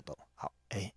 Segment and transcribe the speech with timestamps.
[0.00, 0.18] 漏斗。
[0.34, 0.92] 好，哎，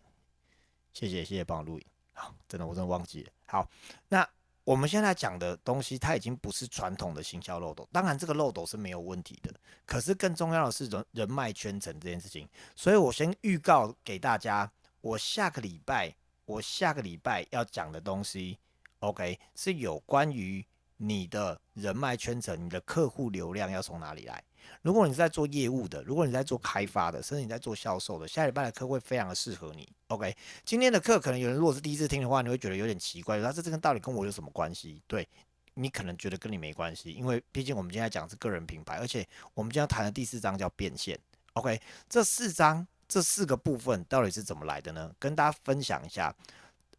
[0.93, 1.85] 谢谢谢谢帮我录影。
[2.13, 3.31] 好，真的我真的忘记了。
[3.45, 3.69] 好，
[4.07, 4.27] 那
[4.63, 7.87] 我们现在讲的东西，它已经不是传统的行销漏斗。
[7.91, 9.53] 当然，这个漏斗是没有问题的。
[9.85, 12.47] 可是更重要的是人人脉圈层这件事情。
[12.75, 16.15] 所以我先预告给大家，我下个礼拜
[16.45, 18.57] 我下个礼拜要讲的东西
[18.99, 20.65] ，OK，是有关于
[20.97, 24.41] 你的人脉圈层、你的客户流量要从哪里来。
[24.81, 29.87] 如果你是在做业务的，如果你在做开发的，甚至你在做销售的，下礼拜的课会非常的适合你。
[30.07, 30.35] OK，
[30.65, 35.01] 今天的课可能有人如果是第一次听的话，你会觉得有点奇怪，那这这跟到底跟我有什么关系？
[35.07, 35.27] 对
[35.73, 41.17] 你可能觉得跟你没关系，因为毕竟我们今天讲是个人品牌，而且我们今天谈的第四章叫变现。
[41.53, 45.13] OK，这四章这四个部分到底是怎么来的呢？
[45.19, 46.35] 跟大家分享一下，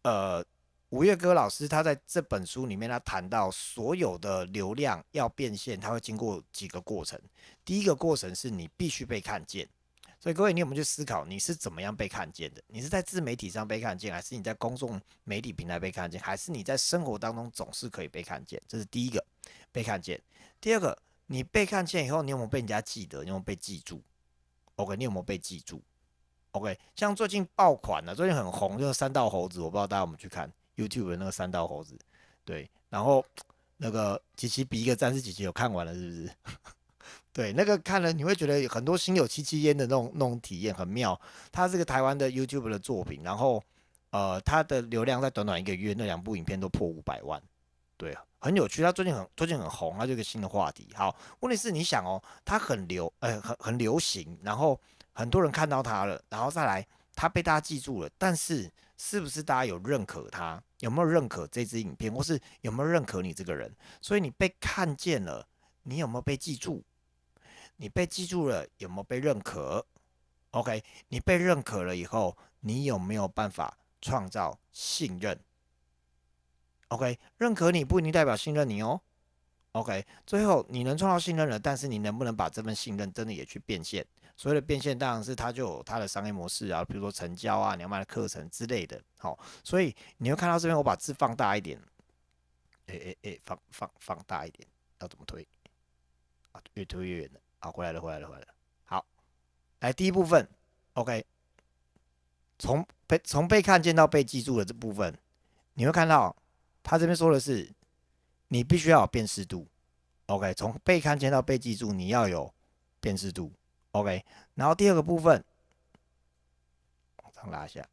[0.03, 0.43] 呃。
[0.95, 7.19] 五月哥老师他在这本书里面，他谈到所有的流量要变现，他会经过几个过程。
[7.65, 9.67] 第一个过程是你必须被看见，
[10.21, 12.63] 所以各位你有没有去思考你是怎么样被看见的？
[12.67, 18.61] 你是在自媒体上被看见，还是你在公众媒体平台被看见，还是你在生活当中总是可以被看见？
[18.65, 19.21] 这是第一个
[19.73, 20.17] 被看见。
[20.61, 23.21] 第二个，你被看见以后，你有没有被人家记得？
[23.23, 24.01] 你有没有被记住
[24.77, 25.81] ？OK，你有没有被记住
[26.51, 30.49] ？OK，像最近爆款的，最近很红就是三道猴子，我不知道大家有没有去看。
[30.75, 31.97] YouTube 的那个三道猴子，
[32.43, 33.25] 对，然后
[33.77, 36.31] 那个琪琪比一个赞，是琪琪有看完了是不是？
[37.33, 41.19] 对，那个看了你会觉得很多心有戚戚焉的那种那种体验很妙。
[41.51, 43.61] 它是个台湾的 YouTube 的作品，然后
[44.11, 47.41] 呃，它的流量在短短一个月，那两部影片都破五百万，
[47.97, 48.81] 对，很有趣。
[48.81, 50.87] 它最近很最近很红，它这个新的话题。
[50.95, 54.79] 好，问题是你想哦，它很流，呃，很很流行，然后
[55.11, 58.71] 很多人看到它了，然后再来，它被大家记住了，但是。
[58.97, 60.61] 是不是大家有认可他？
[60.79, 63.73] 有没有认可这支影片，或是有没有认可你这个人？
[64.01, 65.47] 所以你被看见了，
[65.83, 66.83] 你有没有被记住？
[67.77, 69.85] 你被记住了，有没有被认可
[70.51, 75.37] ？OK，你被认可了以后，你有没有办法创造信任
[76.87, 79.01] ？OK，认可你不一定代表信任你哦。
[79.75, 84.05] OK，最后你能创造信任了，但是你能不能把这份信任真的也去变现？
[84.37, 89.01] 所谓的变现，当然是它就有它的商业模式啊，比如说成交啊，你要卖的课程之类的。
[89.17, 91.77] 好，所以你会看到这边，我把字放大一点，
[92.85, 94.65] 诶诶诶，放放放大一点，
[95.01, 95.45] 要怎么推？
[96.53, 97.39] 啊，越推越远了。
[97.59, 98.47] 好，回来了，回来了，回来了。
[98.85, 99.05] 好，
[99.81, 100.47] 来第一部分
[100.93, 101.25] ，OK，
[102.57, 105.13] 从被从被看见到被记住的这部分，
[105.73, 106.33] 你会看到
[106.81, 107.69] 他这边说的是，
[108.47, 109.67] 你必须要有辨识度
[110.27, 112.53] ，OK，从被看见到被记住，你要有
[112.99, 113.51] 辨识度。
[113.91, 114.23] OK，
[114.53, 115.43] 然后第二个部分，
[117.23, 117.87] 往上拉一下，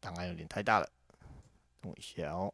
[0.00, 0.90] 档案有点太大了，
[1.80, 2.52] 等我一下哦。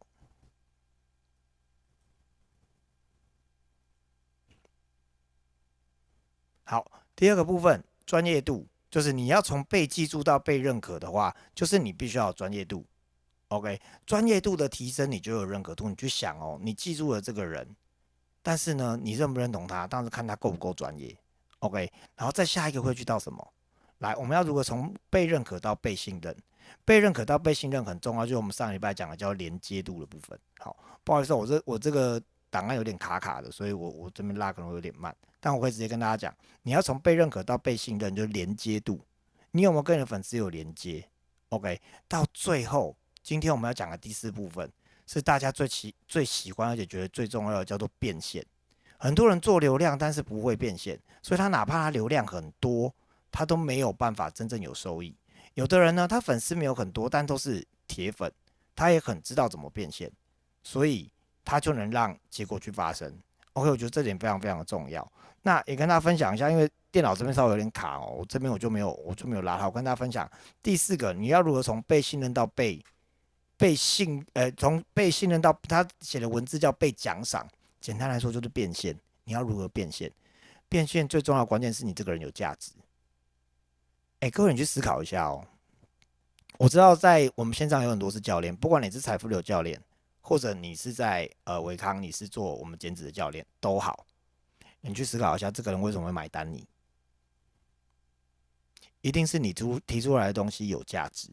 [6.65, 12.85] 好，第二个部分，专业度，就是你要从被记住到被认可的话，就是你必须要有专业度。
[13.49, 15.87] OK，专业度的提升，你就有认可度。
[15.87, 17.67] 你去想哦，你记住了这个人。
[18.41, 19.87] 但是呢，你认不认同他？
[19.87, 21.15] 当时看他够不够专业
[21.59, 21.91] ，OK。
[22.15, 23.53] 然后再下一个会去到什么？
[23.99, 26.35] 来，我们要如何从被认可到被信任？
[26.83, 30.37] 被认可到被信任很重要，就是我们上礼拜讲的叫连接度的部分。
[30.59, 35.15] 好，不好意思，我这我这个档案有点卡卡的，所以我我这边拉可能有点慢。
[35.39, 38.99] 但我会直接跟大家讲，你要从被认可到被信任，就是连接度。
[39.51, 41.07] 你有没有跟你的粉丝有连接
[41.49, 41.79] ？OK。
[42.07, 42.95] 到最后，
[43.25, 44.71] 今天我们要讲的第四部分。
[45.07, 48.43] 是大家最喜最喜欢，而且觉得最重要的，叫做变现。
[48.97, 52.93] 很多人做流量，但是不会变现，所以他哪怕他流量很多，
[53.31, 55.15] 他都没有办法真正有收益。
[55.55, 58.31] 有的人呢，他粉丝没有很多，但都是铁粉，
[58.75, 60.11] 他也很知道怎么变现，
[60.63, 61.11] 所以
[61.43, 63.15] 他就能让结果去发生。
[63.53, 65.11] OK，我觉得这点非常非常的重要。
[65.43, 70.29] 那也跟大家分享一下，因为电脑这边稍微有点卡哦，我这边我就没有我就没有拉好，我跟大家分享
[70.63, 72.83] 第四个，你要如何从被信任到被。
[73.57, 77.47] 被信，呃，从被信任到他写的文字叫被奖赏。
[77.79, 78.97] 简单来说就是变现。
[79.23, 80.11] 你要如何变现？
[80.67, 82.71] 变现最重要的关键是你这个人有价值。
[84.19, 85.45] 哎，各位你去思考一下哦。
[86.57, 89.81] 我知道在我们线上有很多是教练，不管你是财富流教练，
[90.21, 94.05] 或者你是在呃维康，你是做我们减脂的教练都好。
[94.81, 96.67] 你去思考一下，这个人为什么会买单你？
[99.01, 101.29] 一定是你出提出来的东西有价值。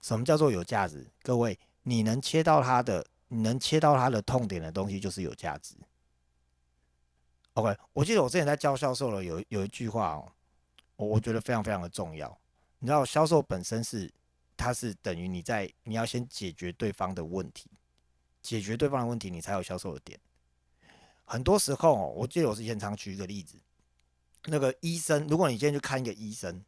[0.00, 1.06] 什么叫做有价值？
[1.22, 5.74] 各位，你能切到他的，你能切到他的痛点的东西，就是有价值。
[7.54, 10.32] OK，我记得我之前在教销售了，有有一句话哦，
[10.96, 12.38] 我我觉得非常非常的重要。
[12.78, 14.08] 你知道，销售本身是，
[14.56, 17.68] 它是等于你在你要先解决对方的问题，
[18.40, 20.18] 解决对方的问题，你才有销售的点。
[21.24, 23.58] 很多时候哦，我记得我之前常举一个例子，
[24.44, 26.64] 那个医生，如果你今天去看一个医生，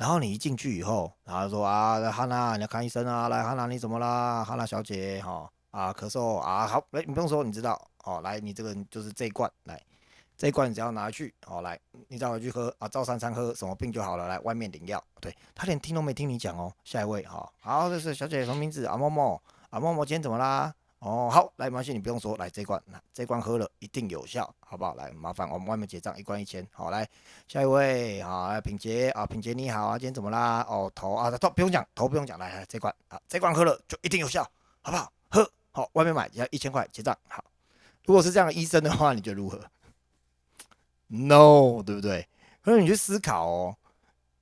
[0.00, 4.42] 然后你一进去以后，然后说啊，哈娜，你要看医生啊，来，哈娜你怎么啦？
[4.42, 9.78] 哈娜小姐，哈啊，咳嗽啊，好，来，你不用说，你知道，哦，来，你这个就是这一罐，来，
[10.38, 18.86] 这一罐你只要拿去，哦，来，你再回去喝啊，照三餐喝，什么病就好了，来，外面领药，对他连听都没听你讲哦，下一位，哈，好，这是小姐什么名字？
[18.86, 20.74] 啊，默默，啊，默默今天怎么啦？
[21.00, 24.94] 哦，好，来，马信你不用说，来这罐，那这罐喝了一定有效，好不好？
[24.96, 27.08] 来，麻烦我们外面结账，一罐一千，好，来
[27.48, 30.60] 下一位，好，品杰啊，品杰你好啊，今天怎么啦？
[30.68, 34.46] 哦，头啊，头不用讲，头不用讲，来来这罐，啊，这罐喝了就一定有效，
[34.82, 35.10] 好不好？
[35.30, 37.42] 喝，好，外面买要一千块结账，好，
[38.04, 39.58] 如果是这样的医生的话，你觉得如何
[41.06, 42.28] ？No，对不对？
[42.62, 43.76] 可是你去思考哦，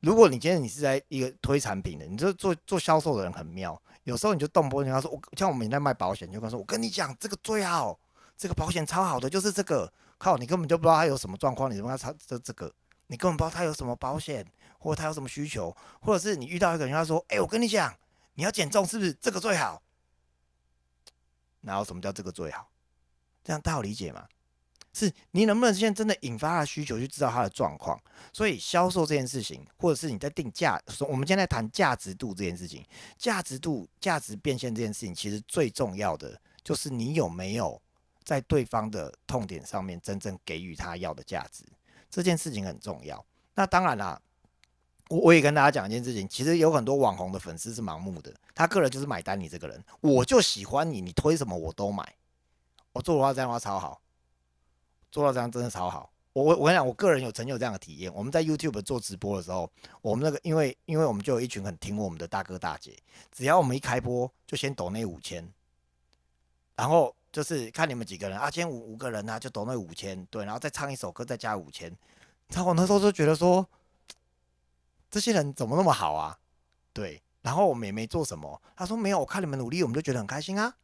[0.01, 3.81] 如果你今天你是在一个推产品的，你这做做销售的人很妙。
[4.05, 7.99] 有时候你就动不动他说我像我们在卖保险，就跟他说我跟你讲这个最好，
[8.37, 12.73] 这个保险超好的就是这个，靠你根本就不知道他有什么状况，你问他这这个，
[13.09, 14.47] 你根本不知道他有什么保险，
[14.79, 17.95] 或者他有什么需求，或者是你遇到一个人他说，哎，我跟你讲，
[18.35, 19.83] 你要减重是不是这个最好？
[21.61, 22.71] 然后什么叫这个最好？
[23.45, 24.27] 这样大家理解吗？
[24.93, 28.01] 是你能不能现在真的引发他的需求，去知道他的状况？
[28.33, 32.85] 所以销售这件事情，或者是你在定价，我们现在谈价值度这件事情，
[33.17, 37.81] 价值度、价值变现这件事情，其实最重要的就是你有没有
[38.25, 41.65] 在对方的痛点上面真正给予他要的价值，
[42.11, 43.25] 这件事情很重要。
[43.55, 44.21] 那当然啦，
[45.09, 52.17] 我我也跟大家讲一件事情，其实有很多网红的粉丝是盲目的，他个人就是买单你这个人，我就喜欢你，你推什么我都买，
[52.93, 54.01] 我做的话这样话超好。
[55.11, 58.13] 做到这样真的超好，我我我跟你讲，我个人有曾有这样的体验。
[58.15, 59.71] 我们在 YouTube 做直播的时候，
[60.03, 62.97] 我们那个因为因为我们就有一群很听我们的大哥大姐，
[63.33, 65.47] 只要我们一开播就先抖那五千，
[66.77, 71.91] 然后就是看你们几个人啊，今天五五个人啊，就抖那五千，对，然后再唱一首歌再加五千。
[72.49, 73.67] 然后我那时候就觉得说，
[75.11, 76.39] 这些人怎么那么好啊？
[76.93, 80.75] 对，然后我们也没做什么，他说没有，我看你们努力，我们就觉得很开心啊。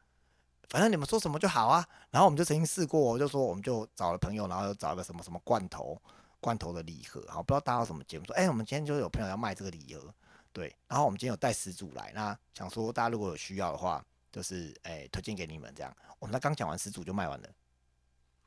[0.69, 6.01] 反正你们说什么就好啊，然后我们就曾经试过，我就说我们就找了朋友，然后又找一个什么什么罐头
[6.41, 10.13] 罐头的礼盒，好不知道搭到什么节目，说哎，我们今天就有朋友要卖这个礼盒，
[10.53, 17.49] 对，然后我们今天有带十组来，那想说大家如果有需要的话，就是哎推荐给你们这样，我们才刚讲完十组就卖完了，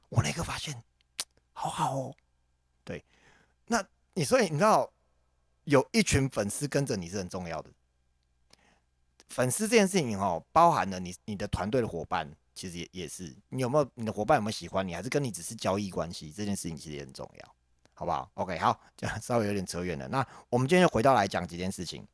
[0.10, 0.84] 我那个发现
[1.54, 2.16] 好好哦，
[2.84, 3.04] 对，
[3.66, 4.92] 那你所以你知道
[5.64, 7.70] 有一群粉丝跟着你是很重要的。
[9.30, 16.32] 粉丝这件事情哦，包含了你你的团队的伙伴，其实也也是你有没有你的伙伴有没有喜欢你，还是跟你只是交易关系？
[16.32, 17.56] 这件事情其实也很重要，
[17.94, 20.08] 好不好？OK，好，这样 稍微有点扯远了。
[20.08, 22.06] 那我们今天就回到来讲几件事情，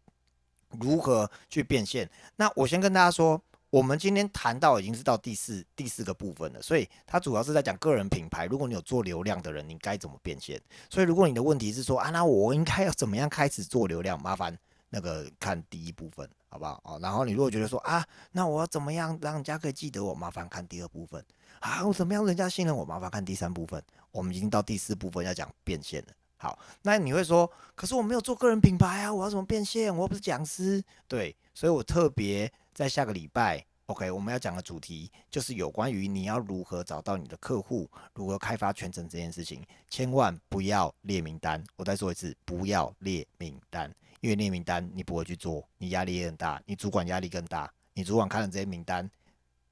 [0.79, 2.09] 如何去变现？
[2.35, 8.45] 那我先跟大家说，我们今天谈到已经是到第四第四个部分了，所以它主要是在讲个人品牌。
[8.47, 10.59] 如果你有做流量的人，你该怎么变现？
[10.89, 14.21] 所以如果你的问题是说啊，那我应该要怎么样开始做流量？
[14.21, 14.57] 麻烦
[14.93, 16.29] 那个看第一部分。
[16.53, 16.79] 好不好？
[16.85, 20.13] 哦，然后你如果觉得说啊，那我要怎么样让人家可以记得我？
[20.13, 21.25] 麻烦看第二部分
[21.61, 22.85] 啊，我怎么样人家信任我？
[22.85, 23.83] 麻烦看第三部分。
[24.11, 26.09] 我们已经到第四部分要讲变现了。
[26.37, 29.91] 好，那你会说，可是我没有做个人品牌啊，我要怎么变现？
[29.91, 30.83] 我又不是讲师。
[31.07, 39.59] 对，所以我特别在下个礼拜，OK，我们要讲的主题就是有关于你要如何找到你的客户，如何开发全程这件事情，
[39.89, 41.63] 千万不要列名单。
[41.77, 43.91] 我再说一次，不要列名单。
[44.23, 47.69] 因为列名单你不会去做，你压力也很大，你主管压力更大。
[47.93, 49.11] 你主管看了这些名单，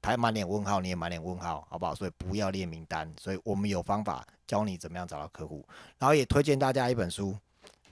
[0.02, 1.94] 他满脸问号，你也满脸问号，好不好？
[1.94, 3.10] 所以不要列名单。
[3.18, 5.66] 所以我们有方法教你怎么样找到客户，
[5.98, 7.34] 然后也推荐大家一本书。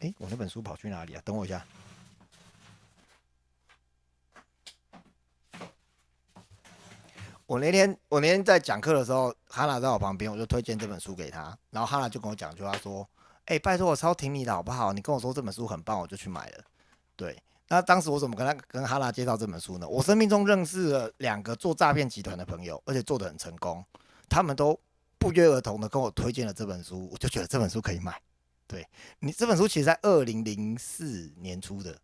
[0.00, 1.22] 诶，我那本书跑去哪里啊？
[1.24, 1.64] 等我一下。
[7.46, 13.08] 我那天我那天在讲课的时候，哈娜在我旁边，我就推荐这本书给他，然后哈娜就跟我讲一句话说。
[13.50, 14.92] 哎，拜托我超挺你的好不好？
[14.92, 16.64] 你跟我说这本书很棒，我就去买了。
[17.16, 19.88] 对，那当时我怎么跟他跟哈拉介绍这本书呢？
[19.88, 23.84] 我生命中认识了两个做诈骗集团的朋友，而且做的很成功，
[24.28, 24.78] 他们都
[25.18, 28.22] 不约而同的跟我推荐了这本书，我就觉得这本书可以买。
[28.68, 28.86] 对
[29.18, 31.98] 你这本书其实在二零零四年出的，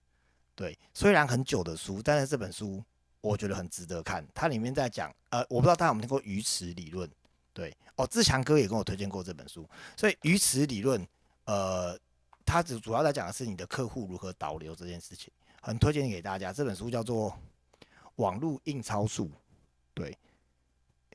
[0.57, 2.83] 对，虽然很久的书，但是这本书
[3.21, 4.27] 我觉得很值得看。
[4.35, 7.09] 它里面在讲，呃，我不知道大家有没有听过鱼池理论？
[7.53, 9.65] 对，哦，志强哥也跟我推荐过这本书，
[9.97, 11.07] 所以鱼池理论。
[11.47, 11.99] 呃，
[12.45, 16.53] 它只主要在讲的是你的客户如何导流这件事情，很推荐给大家。
[16.53, 17.31] 这本书叫做
[18.17, 19.25] 《网络印钞术》。
[19.95, 20.17] 对，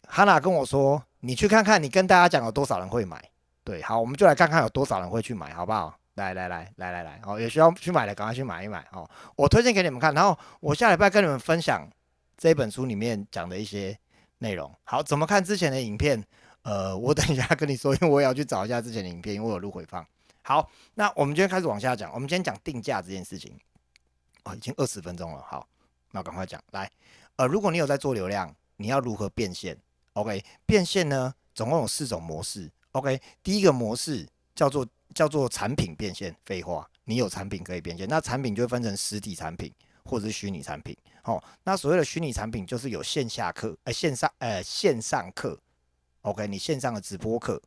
[0.07, 3.23] 哈娜跟我说，你去看看，你跟大家讲有多少人会买。
[3.63, 5.95] 对，好，我们就来看看有多少人会去买，好不好？
[6.15, 9.09] 来来来来来来，好，有需要去买的，赶快去买一买哦。
[9.35, 11.89] 我推荐给你们看，然后我下礼拜跟你们分享
[12.38, 13.97] 这本书里面讲的一些
[14.39, 14.73] 内容。
[14.83, 16.21] 好，怎么看之前的影片？
[16.63, 20.05] 呃，我等一下跟你说，因为我也要去找一下之前的影片，因为我有录回放。
[20.43, 23.57] 好，那我们今天开始往下讲，我们今天讲定价这件事情。
[24.43, 25.67] 哦，已经二十分钟了，好，
[26.12, 26.89] 那赶快讲来。
[27.36, 29.77] 呃，如果你有在做流量，你要如何变现
[30.13, 32.71] ？OK，变现呢，总共有四种模式。
[32.93, 36.36] OK，第一个模式叫做叫做产品变现。
[36.43, 39.71] 废话，你有产品可以变现，那产品就会分成实体产品
[40.03, 40.98] 或者是虚拟产品。
[41.21, 45.57] 好，那所谓的虚拟产品就是有线下课，呃，线上呃线上课。
[46.24, 47.62] OK，你线上的直播课，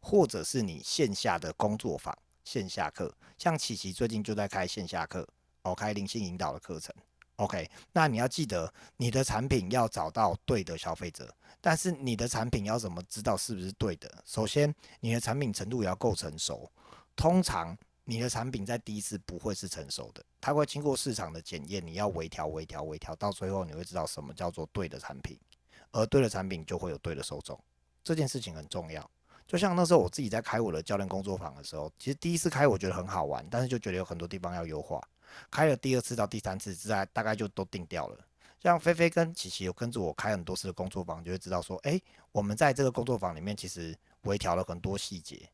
[0.00, 5.26] 或者是你线下的工作坊线下课，像琪琪最近就在开线下课。
[5.62, 6.90] 哦，开灵性引导的课程
[7.36, 7.70] ，OK。
[7.92, 11.30] 那你要记得，你的产品要找到对的消费者，
[11.60, 14.10] 但是你的产品要怎么知道是不是对的？
[14.24, 16.72] 首先，你的产品程度要够成熟。
[17.14, 25.38] 通常，你的产品在第一次不会是成熟的，它会经过市场的检验，你要微调、微调、微调，到最后你会知道什么叫做对的产品，
[25.92, 27.62] 而对的产品就会有对的受众。
[28.02, 29.10] 这件事情很重要。
[29.50, 35.02] 就像那时候我自己在开我的教练工作坊的时候，其实第一次开我觉得很好玩，但是就觉得有很多地方要优化。
[35.50, 38.16] 开了第二次到第三次之后，大概就都定掉了。
[38.60, 45.50] 像菲菲跟琪琪有跟着我开很多次的工作坊，就会知道说，哎，我们在这个工作坊里面其实微调了很多细节。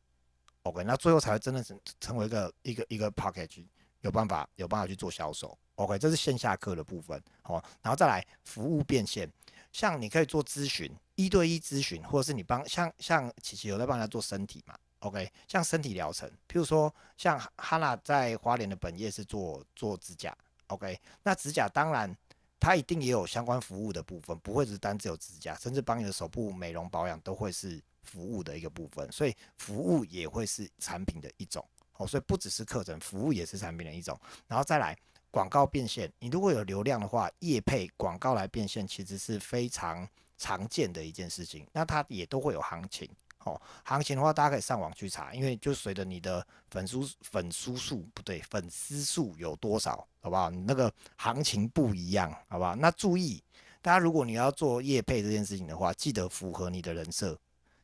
[0.61, 3.65] OK，那最后才会真的成成为一个一个一个 package，
[4.01, 5.57] 有办法有办法去做销售。
[5.73, 9.27] OK，这是线下课的部分，好，然后再来服务变现，
[9.71, 14.77] 像你可以做咨询，一对一咨询，或者是你帮像像琪琪有在帮他做身体嘛。
[14.99, 20.35] OK，像身体疗程，譬如说像哈娜在花莲的本业是做做指甲
[20.67, 22.15] ，OK，那指甲当然
[22.59, 31.63] 它一定也有相关服务的部分，不会只单只有指甲，甚至帮你的手部美容保养都会是服务的一个部分，所以服务也会是产品的一种，
[31.97, 34.97] 哦，所以不只是课程，服务也是产品的一种，然后再来
[35.29, 43.09] 广告变现，你如果有流量的话，业配广告来变现其实是非常常见的一件事情，那它也都会有行情。
[43.43, 50.49] 哦，行情的话，大家可以上网去查，因为就随着你的粉丝粉丝数不对，粉丝数有多少，好不好？
[50.49, 52.75] 你那个行情不一样，好不好？
[52.75, 53.41] 那注意，
[53.81, 57.39] 大家如果你要做业配这件事情的话，记得符合你的人设，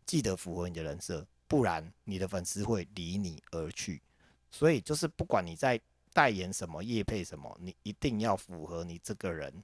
[0.05, 4.01] 记得符合你的人设，不然你的粉丝会离你而去。
[4.51, 5.79] 所以就是不管你在
[6.11, 9.63] 代言什么业配什么，你一定要符合你这个人，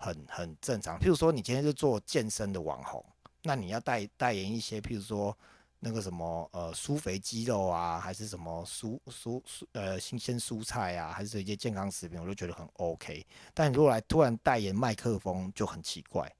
[0.00, 0.98] 很很正常。
[0.98, 3.04] 譬如说，你今天是做健身的网红。
[3.42, 5.36] 那你要代代言一些，譬如说
[5.78, 13.24] 那个什么呃酥肥鸡肉啊，还是什么蔬蔬蔬呃新鲜蔬菜啊，还是一些健康食品，我就觉得很 OK。
[13.54, 16.30] 但你如果来突然代言麦克风就很奇怪，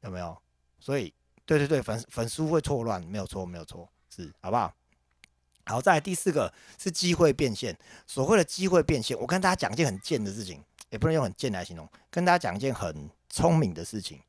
[0.00, 0.36] 有没有？
[0.80, 1.12] 所以
[1.44, 4.74] 对对对，粉粉丝会错乱，没有错没有错，是好不好？
[5.66, 7.78] 好，再来第四个是机会变现。
[8.06, 10.62] 所谓的机会变现，我跟大家讲一件很贱的事情，
[10.94, 14.20] 也不能用很贱来形容，跟大家讲一件很聪明的事情。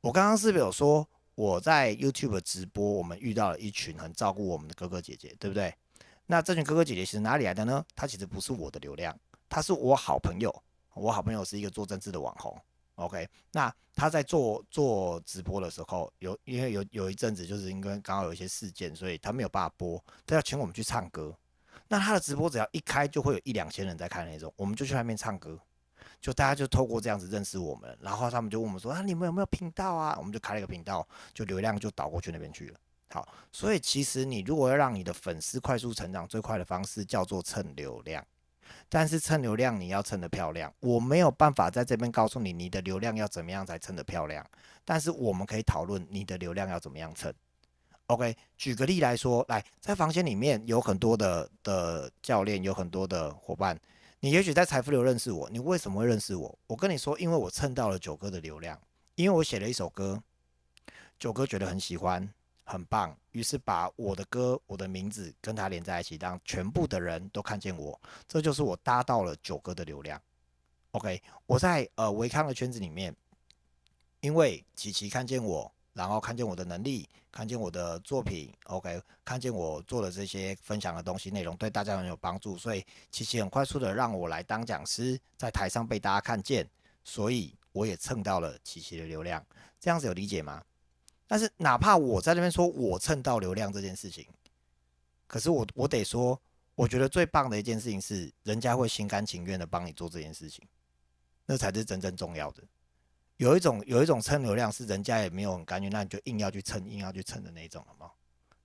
[0.00, 1.06] 我刚刚是不是有说？
[1.34, 5.74] 我在 YouTube 直播，我们遇到了一群很照顾我们的哥哥姐姐，对不对？
[6.24, 7.84] 那这群哥哥姐姐其实哪里来的呢？
[7.94, 9.14] 他其实不是我的流量，
[9.50, 10.50] 他是我好朋友。
[10.94, 12.58] 我好朋友是一个做政治的网红
[12.94, 13.28] ，OK？
[13.52, 21.36] 那他在做做直播的时候，有因为有有一阵子就是因为刚好有一些事件，所以他没有办法播，他要请我们去唱歌。
[21.88, 25.58] 那他的直播只要一开，就会有一两千人在看那种，我们就去外面唱歌。
[26.24, 30.16] 就大家就透过这样子认识我们，然后他们就问我们说啊，你们有没有频道啊？
[30.16, 32.78] 我们就开了一个频道，就流量就导过去那边去了。
[33.10, 38.24] 好，所以其实你如果要让你的粉丝快速成长，最快的方式叫做蹭流量。
[38.88, 44.42] 但是蹭流量你要蹭得漂亮，我没有办法在这边告诉你你的流量要怎么样才蹭得漂亮。
[44.82, 47.30] 但是我们可以讨论你的流量要怎么样蹭。
[48.06, 53.78] OK，举个例来说，来在房间里面有很多的的教练，有很多的伙伴。
[54.24, 56.58] 你也许在财富流认识我，你为什么会认识我？
[56.66, 58.80] 我跟你说，因为我蹭到了九哥的流量，
[59.16, 60.22] 因为我写了一首歌，
[61.18, 62.26] 九哥觉得很喜欢，
[62.64, 70.18] 很棒，于是把我的歌、我的名字跟他连在一起，让全部的人都看见我，这就是我搭到了九哥的流量。
[70.92, 73.14] OK，我在呃维康的圈子里面，
[74.22, 75.70] 因为琪琪看见我。
[75.94, 86.68] 然后看见我的能力，看见我的作品，OK，看见我做的这些分享的东西内容对大家很有帮助，所以琪琪很快速的让我来当讲师，在台上被大家看见，
[87.04, 89.44] 所以我也蹭到了琪琪的流量，
[89.80, 90.62] 这样子有理解吗？
[91.26, 94.26] 但是哪怕我在那边说我蹭到流量这件事情，
[95.26, 96.38] 可是我我得说，
[96.74, 100.66] 我觉得最棒的一件事情是，人家会心甘情愿的帮你做这件事情，
[101.46, 102.62] 那才是真正重要的。
[103.36, 108.10] 有一种有一种蹭流量是人家也没有很甘愿，那你就硬要去蹭，硬要去蹭的那种，好吗？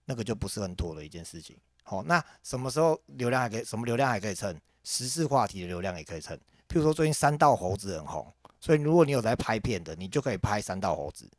[0.06, 1.58] 那个就不是很妥的一件事情。
[1.84, 3.64] 好，那什么时候流量还可以？
[3.64, 4.56] 什么流量还可以蹭？
[4.84, 6.36] 时事话题的流量也可以蹭。
[6.68, 11.30] 譬如说最近三道猴子很红，所以如果你有在拍片的，你就可以拍三道猴子。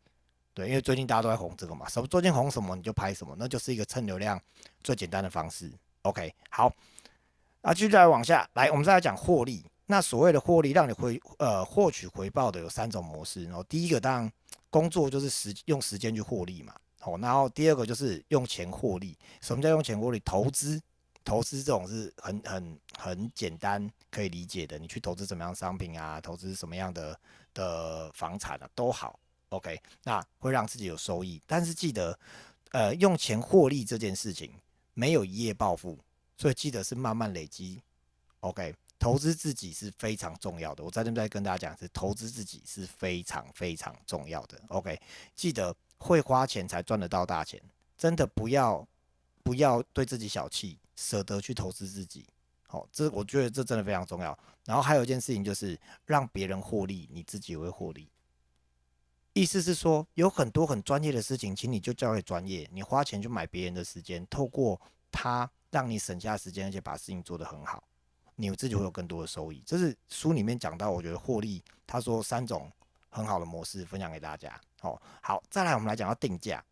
[0.53, 4.41] 对，因为最近大家都在红这个嘛，什么最近红什么你就拍什么，那就是一个蹭流量
[4.83, 5.71] 最简单的方式。
[6.03, 6.73] OK，好，
[7.63, 9.65] 那继续再往下来，我们再来讲获利。
[9.91, 13.43] 那所谓的获利，让你回呃获取回报的有三种模式。
[13.47, 14.33] 然后第一个当然
[14.71, 16.73] 工作就是时用时间去获利嘛。
[17.01, 19.19] 好，然后第二个就是用钱获利。
[19.41, 20.21] 什么叫用钱获利？
[20.21, 20.81] 投资，
[21.25, 24.79] 投资这种是很很很简单可以理解的。
[24.79, 26.21] 你去投资什么样的商品啊？
[26.21, 27.19] 投资什么样的
[27.53, 28.71] 的房产啊？
[28.77, 29.19] 都好。
[29.49, 31.43] OK，那会让自己有收益。
[31.49, 32.17] 但是记得，
[32.71, 34.53] 呃，用钱获利这件事情
[34.95, 35.99] 没有一夜暴富，
[36.37, 37.83] 所以记得是慢慢累积。
[38.39, 38.73] OK。
[39.01, 44.61] 投资自己是非常重要的，我在这边再跟大家讲，是投资自己是非常非常重要的。
[44.69, 45.01] OK，
[45.35, 47.59] 记得会花钱才赚得到大钱，
[47.97, 48.87] 真的不要
[49.43, 52.27] 不要对自己小气，舍得去投资自己。
[52.69, 54.39] 好，这我觉得这真的非常重要。
[54.67, 58.09] 然后还有一件事情就是让别人获利，你自己也会获利。
[59.33, 64.79] 意思是说，有很多很专业的事情，请你就交给专业，你花钱去买别人的时间，透过
[65.11, 67.83] 他让你省下时间，而且把事情做得很好。
[68.41, 72.73] 你自己会有更多的收益，这是书里面讲到，我觉得获利，他说三种
[73.11, 74.59] 很好的模式分享给大家。
[74.81, 76.65] 哦，好，再来我们来讲到定价，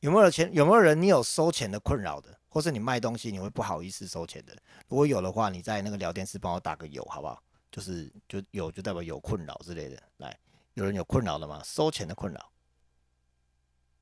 [0.00, 0.52] 有没有钱？
[0.52, 4.54] 有没有人你有收钱的困扰的，或是你卖东西你会不好意思收钱的？
[4.86, 7.42] 如果有的话，你在那个聊天室帮我打个有，好不好？
[7.72, 10.02] 就是就有就代表有困扰之类的。
[10.18, 10.38] 来，
[10.74, 11.62] 有人有困扰的吗？
[11.64, 12.50] 收钱的困扰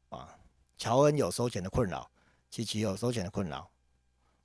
[0.08, 0.36] 啊？
[0.76, 2.10] 乔恩有收钱的困扰，
[2.50, 3.70] 琪琪有收钱的困扰。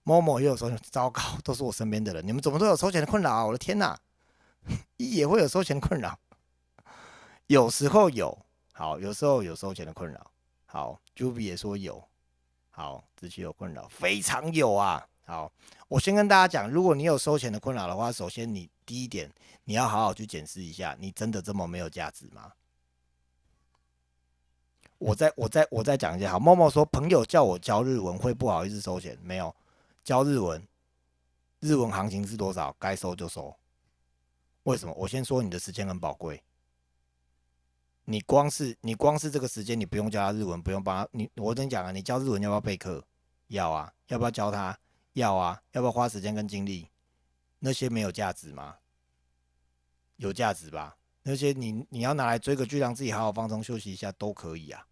[0.03, 2.25] 某某也有收钱，糟糕， 都是我身边的人。
[2.25, 3.45] 你们怎么都有收钱的困扰啊？
[3.45, 3.97] 我的天哪，
[4.97, 6.17] 也会有收钱的困扰。
[7.47, 8.37] 有时候有，
[8.73, 10.31] 好，有时候有收钱的困扰。
[10.65, 12.03] 好，Juby 也说有，
[12.69, 15.05] 好，子琪有困扰，非常有啊。
[15.25, 15.51] 好，
[15.87, 19.31] 我先跟大家讲，如果你有收钱的困扰的话，首先你第一点，
[19.65, 22.51] 你要好好去检视一下，你真的这么没有价值吗？
[24.97, 29.53] 我再我再我再讲一下，好，默默说朋友叫我教日文，会不好意思收钱，没有。
[30.03, 30.67] 教日文，
[31.61, 32.75] 日文行情是多少？
[32.77, 33.55] 该收就收。
[34.63, 34.93] 为什么？
[34.95, 36.43] 我先说你的时间很宝贵。
[38.05, 41.09] 你光是你光是这个时间，你不用教他日文，不用帮他。
[41.13, 43.05] 你我跟你讲啊，你教日文要不要备课？
[43.47, 43.93] 要啊。
[44.07, 44.77] 要不要教他？
[45.13, 45.61] 要啊。
[45.71, 46.89] 要不要花时间跟精力？
[47.59, 48.79] 那些没有价值吗？
[50.17, 50.97] 有价值吧？
[51.21, 54.85] 那些你你要拿来追个剧，让自己好好放松休息一下都可以啊。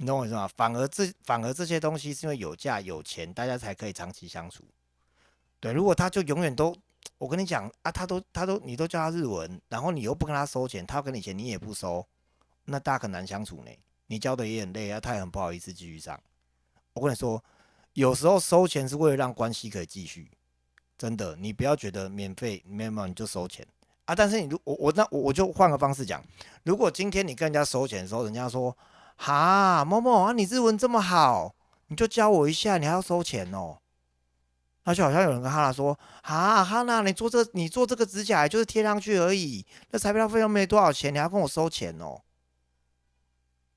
[0.00, 0.48] 你懂我意思吗？
[0.56, 4.64] 反而这反而这些东西是因为有价有钱，大家才可以长期相处。
[5.60, 6.74] 对，如果他就永远都，
[7.18, 12.06] 我跟你讲啊，他都他都你都教他日文，然后你又不跟他收钱，他要跟你钱你也不收，
[12.64, 13.70] 那大家很难相处呢。
[14.06, 16.18] 你教的也很累啊，他也很不好意思继续上。
[16.94, 17.44] 我跟你说，
[17.92, 20.30] 有时候收钱是为了让关系可以继续，
[20.96, 23.66] 真的，你不要觉得免费没有你就收钱
[24.06, 24.14] 啊。
[24.14, 26.24] 但是你如我我那我我就换个方式讲，
[26.62, 28.74] 如果今天你跟人家收钱的时候，人家说。
[29.22, 31.54] 哈，某某啊，你日文这么好，
[31.88, 33.76] 你就教我一下，你还要收钱哦？
[34.84, 42.22] 那就好像有人跟哈娜说，哈哈娜，你做这你做这个指甲就是贴上去而已，那材料费用没多少钱，你还跟我收钱哦？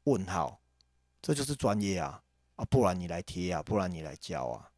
[0.06, 0.62] 问号，
[1.22, 2.22] 这就是专业啊
[2.56, 4.70] 啊，不然你来贴啊，不然你来教啊？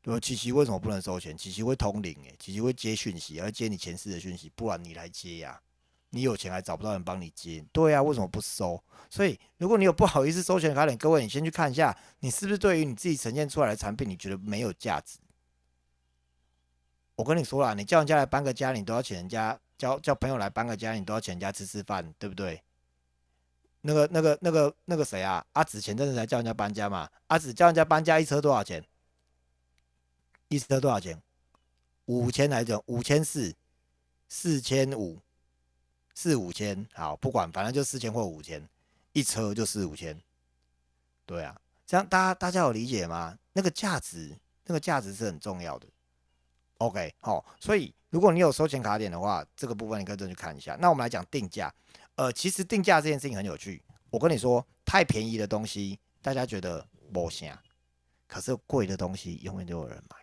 [0.00, 1.36] 对吧琪琪为什么不能收钱？
[1.36, 5.60] 琪琪会通灵诶，琪琪会接讯息，要接你前世的讯息，不然你来接呀？
[6.16, 8.82] 你有钱还找不到人帮你接，对啊，为什么不收？
[9.10, 15.18] 所以如果你有不好意思收钱的卡点，各位你先去看一下，你是不是对于你自己呈现出来的产品，你觉得没有价值？
[17.16, 22.62] 我跟你说了，你叫人家来搬个家，你都要请人家叫叫朋友来搬个家，你都要请人家吃吃饭，对不对？
[23.82, 25.44] 那个那个那个那个谁啊？
[25.52, 27.06] 阿紫前阵子才叫人家搬家嘛？
[27.26, 28.82] 阿紫叫人家搬家，一车多少钱？
[30.48, 31.20] 一车多少钱？
[32.06, 32.82] 五千来着？
[32.86, 33.54] 五千四，
[34.28, 35.20] 四千五。
[36.16, 38.66] 四五千，好，不管，反正就四千或五千，
[39.12, 40.18] 一车就四五千，
[41.26, 43.38] 对啊，这样大家大家有理解吗？
[43.52, 45.86] 那个价值，那个价值是很重要的。
[46.78, 50.74] OK，好，所以如果你有收钱卡点的话，这个部分你可以再去看一下。
[50.80, 51.72] 那我们来讲定价，
[52.14, 53.82] 呃，其实定价这件事情很有趣。
[54.08, 57.54] 我跟你说，太便宜的东西大家觉得不行，
[58.26, 60.16] 可是贵的东西永远都有人买，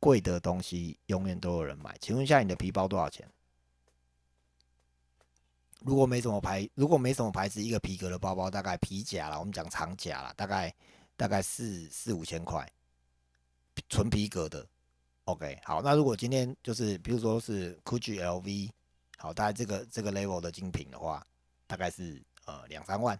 [0.00, 1.96] 贵的东西永远都有人买。
[2.00, 3.28] 请问一下，你的皮包多少钱？
[5.84, 10.74] 如果没什么牌，如果没什么牌子，一个皮革的包包大概皮夹了，我们讲长夹了，大概
[11.16, 12.70] 大概四四五千块，
[13.88, 14.66] 纯皮革的。
[15.24, 18.70] OK，好，那如果今天就是比如说是 Gucci LV，
[19.18, 21.24] 好，大概这个这个 level 的精品的话，
[21.66, 23.18] 大概是呃两三万。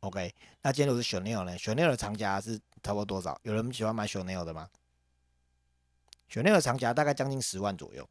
[0.00, 3.38] OK，那今天如果是 Chanel 呢？Chanel 的长夹是差不多多少？
[3.42, 4.68] 有人喜欢买 Chanel 的吗
[6.28, 8.08] ？Chanel 的长夹大概将近十万左右。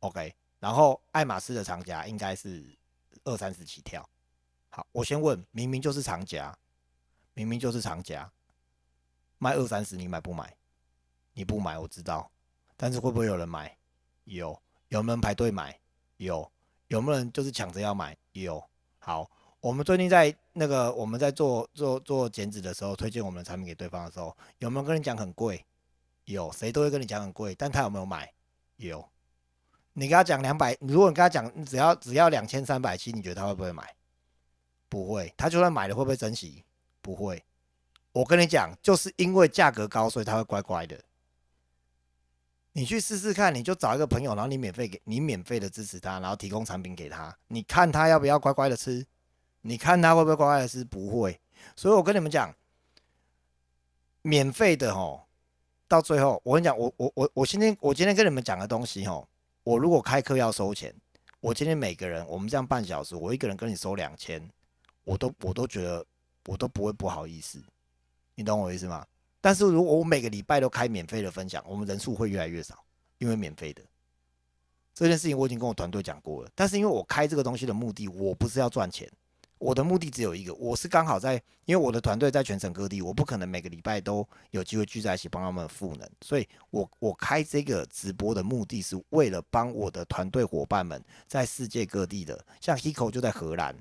[0.00, 0.34] OK。
[0.64, 2.64] 然后爱马仕的长夹应该是
[3.24, 4.02] 二三十起跳。
[4.70, 6.56] 好，我先问，明明就是长夹，
[7.34, 8.32] 明明就是长夹，
[9.36, 10.56] 卖二三十，你买不买？
[11.34, 12.30] 你不买，我知道，
[12.78, 13.76] 但是会不会有人买？
[14.24, 15.78] 有，有没有人排队买？
[16.16, 16.50] 有，
[16.88, 18.16] 有没有人就是抢着要买？
[18.32, 18.64] 有。
[18.98, 25.62] 好，我们最近在那个我们在做做做减脂的时候，推荐我们的产品给对方的时候，有没有跟你讲很贵？
[26.24, 28.32] 有，谁都会跟你讲很贵，但他有没有买？
[28.76, 29.06] 有。
[29.96, 33.94] 你跟他讲两百，如果你跟他讲只要只要两千三百七，你觉得他会不会买？
[34.88, 35.32] 不会。
[35.36, 36.64] 他就算买了，会不会珍惜？
[37.00, 37.42] 不会。
[38.12, 41.00] 我跟你讲，就是因为价格高，所以他会乖乖的。
[42.72, 49.06] 你去试试看，你就找一个朋友，然后你免费给你免费的支持他，然后提供产品给他，你看他要不要乖乖的吃？
[49.60, 50.84] 你看他会不会乖乖的吃？
[50.84, 51.40] 不会。
[51.76, 52.52] 所以我跟你们讲，
[54.22, 55.28] 免费的吼，
[55.86, 59.28] 到最后我跟你讲，我我我我今天我今天跟你们讲的东西吼。
[59.64, 60.94] 我如果开课要收钱，
[61.40, 64.46] 我今天每个人我们这样半小时，我一个人跟你收两千，
[65.04, 66.04] 我都我都觉得
[66.44, 67.64] 我都不会不好意思，
[68.34, 69.04] 你懂我意思吗？
[69.40, 72.84] 但是如果我每个礼拜都开免费的分享，我们人数会越来越少，
[73.16, 73.82] 因为免费的
[74.94, 76.50] 这件事情我已经跟我团队讲过了。
[76.54, 79.10] 但是因为我开这个东西的目的，我不是要赚钱。
[79.64, 93.74] 我的目的只有一个，我是刚好在，因为我的团队在全省各地，我不可能每个礼拜都有机会聚在一起帮他们赋能，所以我我开这个直播的目的是为了帮我的团队伙伴们在世界各地的，像 Hiko 就在荷兰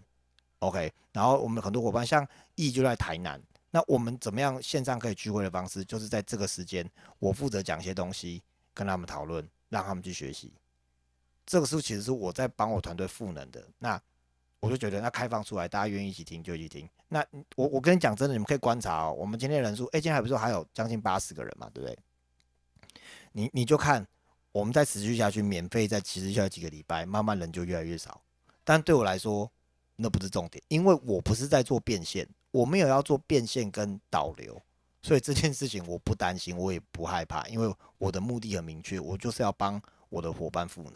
[0.59, 8.41] ，OK，然后我们很多伙伴像 E 就在台南，那我们怎么样线上可以聚会的方式，就是在这个时间，我负责讲一些东西，
[8.73, 10.53] 跟他们讨论，让他们去学习，
[11.45, 14.01] 这个是其实是我在帮我团队赋能的，那。
[14.63, 16.89] 我就觉得那开放出来，大家愿意一起听就一起听。
[17.09, 17.19] 那
[17.57, 19.11] 我我跟你讲真的，你们可以观察哦。
[19.11, 21.99] 我们今天人数，哎，今天还不是还有将近八十个人嘛，对不对？
[23.33, 24.07] 你你就看，
[24.53, 28.21] 我们再持续下去，免费再持续下几个礼拜，慢慢人就越来越少。
[28.63, 29.51] 但对我来说，
[29.97, 34.61] 那不是重点，因为我不是在做变现，我没有要做变现跟导流，
[35.01, 40.93] 所以这件事情我不担心，我也不害怕，因为我的目的很明确，我就是要帮我的伙伴赋能。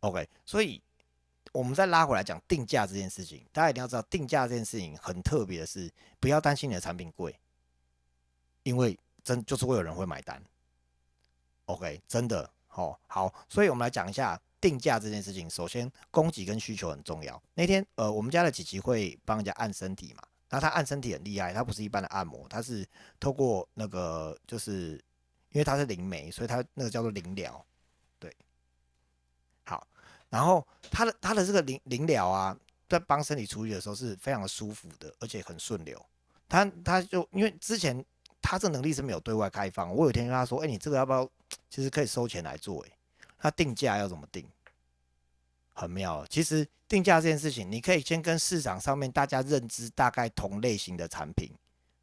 [0.00, 0.80] OK，所以。
[1.52, 7.36] 我们再拉回来讲定价这件事情，大家一定要知道，定价这件事情很特别的是，不要担心你的产品贵，
[8.62, 10.40] 因为真就是会有人会买单。
[11.66, 15.50] OK，真的，好，好，所以我们来讲一下定价这件事情。
[15.50, 17.40] 首先，供给跟需求很重要。
[17.54, 22.86] 那天，呃，我们家的琪琪会帮人家按身体嘛，那他按身体很厉害，他不是一般的按摩，他是
[23.18, 24.92] 透过那个，就是
[25.50, 27.64] 因为他是灵媒，所以他那个叫做灵疗。
[30.30, 32.56] 然后他的他的这个灵灵疗啊，
[32.88, 36.00] 在帮身体处理的时候是非常的舒服的，而且很顺流。
[36.48, 38.02] 他他就因为之前
[38.40, 41.28] 他这能力是没有对外开放，我有一天跟他说：“哎，你这个要不要？
[41.68, 42.90] 其实可以收钱来做。”哎，
[43.38, 44.48] 他定价要怎么定？
[45.74, 46.26] 很妙。
[46.28, 51.52] 其实定价这件事情，你可以先跟市场上面大家认知大概同类型的产品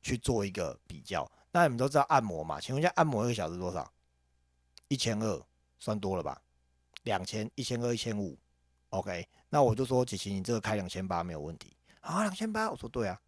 [0.01, 1.29] 去做一个比较。
[1.51, 2.59] 那你们都知道按摩嘛？
[2.59, 3.89] 请问一下，按摩一个小时多少？
[4.87, 5.45] 一千二，
[5.79, 6.41] 算多了吧？
[7.07, 8.37] 两千一千二一千五
[8.89, 11.75] ，OK，那我就说姐姐，你这个开两千八没有问题。
[12.01, 12.21] 啊？
[12.21, 13.19] 两千八，我说对啊，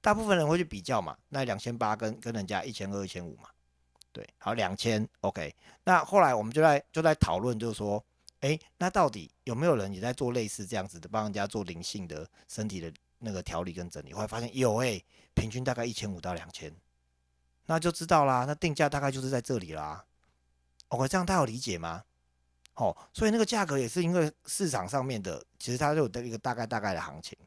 [0.00, 3.48] 大部分人会去比较嘛，那两千八跟跟人家一千二一千五嘛，
[4.12, 8.04] 对，好两千，OK，那后来我们就在就在讨论，就是说，
[8.40, 14.12] 哎，那到底有没有人也在做类似这样子的，帮人家做灵性的身体的那个调理跟整理？
[14.12, 15.02] 后来发现有哎，
[15.34, 16.74] 平均大概一千五到两千，
[17.66, 20.04] 那就知道啦，那定价大概就是在这里啦
[20.88, 22.04] ，OK，这样大家有理解吗？
[22.82, 27.38] 哦，所以那个价格也是因为市场上面的，其实它就有一个大概大概的行情，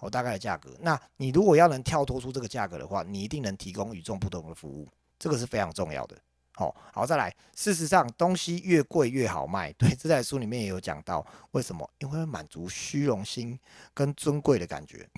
[0.00, 0.76] 哦，大概的价格。
[0.80, 4.86] 那你如果要能跳脱出这个价格的话，你一定能提供与众不同的服务，
[5.18, 6.16] 这个是非常重要的。
[6.54, 11.88] 好，好，再来，事实上东西越贵越好卖，对，这在书里面也有讲到，为什么？
[11.98, 13.58] 因为满足虚荣心
[13.94, 15.08] 跟尊贵的感觉。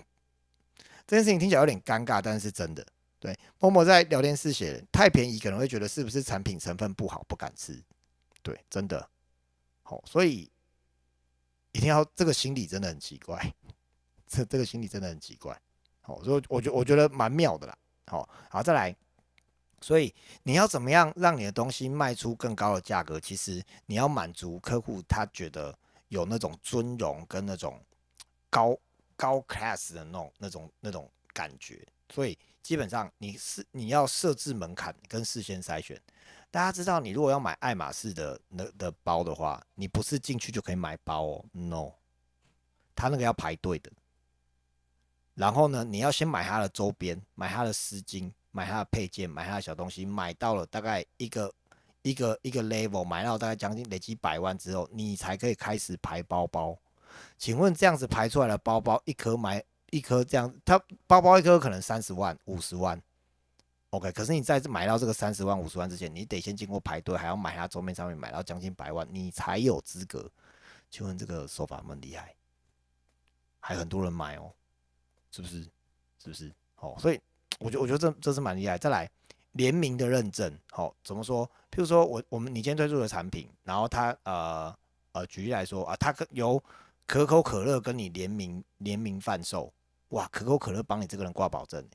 [1.05, 2.87] 这件事情听起来有点尴尬，但是真的。
[3.19, 7.83] 对，默默在聊天室写，太便宜可能会觉得是不是产品成分不好，不敢吃。
[8.43, 9.09] 对，真的。
[9.87, 10.51] 好，所以
[11.73, 13.55] 一定要这个心理真的很奇怪，
[14.27, 15.61] 这这个心理真的很奇怪。
[16.01, 17.79] 好，所以我觉我觉得蛮妙的啦。
[18.07, 18.97] 好，好再来，
[19.83, 23.21] 所以你要怎么样让你的东西卖出更高的价格？
[23.21, 27.79] 其实你要满足客户他觉得有那种尊荣跟那种
[28.49, 28.75] 高
[29.17, 31.87] 高 class 的那种那种那种感觉。
[32.09, 36.01] 所以基本上你是你要设置门槛跟事先筛选。
[36.55, 41.91] 大家知道，你如果要买爱马仕的那的包的话，你不是进去就可以买包哦，no，
[42.95, 43.91] 他那个要排队的。
[45.35, 51.53] 然后呢，你要先买它的周边，买它的丝巾，买它的配件，买它的小东西，买到了大概一个
[52.03, 56.79] 一个一个 level，买到大概将近累积百万之后，你才可以开始排包包。
[57.37, 63.03] 请问这样子排出来的包包，一颗买一颗这样，它包包一颗可能三十万、五十万。
[63.95, 70.29] OK，可是你在买到这个三十万、五十万之前，你得先经过排队，还要买它桌面上面买到将近百万，你才有资格。
[70.91, 72.35] 请问这个手法蛮厉害，
[73.61, 74.53] 还很多人买哦，
[75.31, 75.63] 是不是？
[76.19, 76.53] 是不是？
[76.81, 77.21] 哦，所以
[77.61, 78.77] 我觉得我觉得这这是蛮厉害。
[78.77, 79.09] 再来
[79.53, 81.47] 联名的认证，好，怎么说？
[81.71, 84.77] 譬如说我我们你今天推出的产品，然后它呃
[85.13, 86.61] 呃，举例来说啊，它可由
[87.07, 89.73] 可口可乐跟你联名联名贩售，
[90.09, 91.87] 哇，可口可乐帮你这个人挂保证。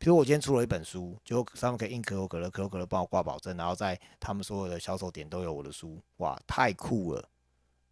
[0.00, 7.28] 比如我今天出了一本书，就上面可以印可口可乐，可口可乐帮我挂保证，然后在他们所有的销售点都有我的书，哇，太酷了。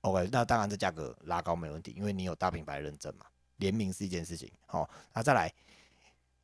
[0.00, 4.50] OK，那当然这价格拉高没问题，因为你有大品牌认证嘛，联名是一件事情。
[4.64, 5.52] 好，那再来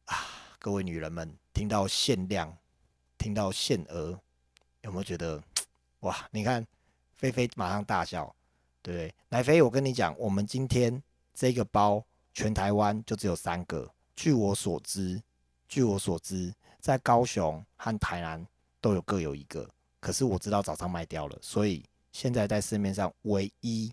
[0.05, 0.18] 啊，
[0.59, 2.55] 各位女人们听到限量，
[3.16, 4.20] 听到限额，
[4.83, 5.42] 有没有觉得
[6.00, 6.29] 哇？
[6.31, 6.66] 你看
[7.16, 8.37] 菲菲马上大笑，
[8.83, 9.14] 对不对？
[9.31, 15.22] 奶菲，我跟你讲，我们今天这个包全台湾就只有三个，据我所知。
[15.75, 18.47] 据我所知，在高雄和台南
[18.81, 23.93] 都有各有一个，可是我知道早上卖掉了，所以现在在市面上唯一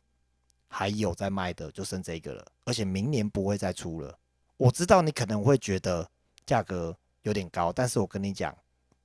[0.67, 4.15] 还有在卖的就剩这个了，而且明年不会再出了。
[4.57, 6.07] 我知道你可能会觉得
[6.45, 8.55] 价格有点高，但是我跟你讲，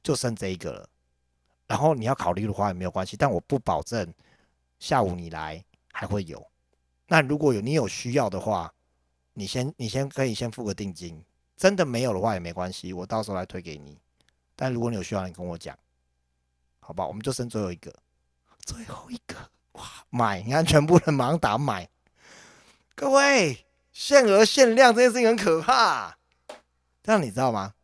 [0.02, 0.86] 就剩这一个了。
[1.66, 4.12] 然后你要考虑的话也没有关系，但我不保证
[4.78, 6.46] 下午你来还会有。
[7.06, 8.70] 那如果有你有需要的话，
[9.32, 11.24] 你先你先可以先付个定金。
[11.56, 13.98] 真的没有的话也没关系，我到时候来推给你。
[14.54, 15.78] 但如果你有需要，你跟我讲，
[16.80, 17.06] 好吧？
[17.06, 17.92] 我们就剩最后一个，
[18.58, 19.34] 最后一个，
[19.72, 20.42] 哇，买！
[20.42, 21.88] 你看，全部人马上打买。
[22.94, 26.16] 各位，限额限量这件事情很可怕，
[27.02, 27.74] 这样你知道吗？